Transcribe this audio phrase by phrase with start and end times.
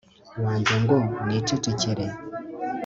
[0.43, 2.05] wanjye ngo nicecekere